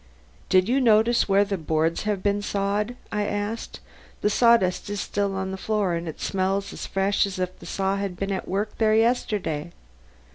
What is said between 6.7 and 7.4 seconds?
as fresh as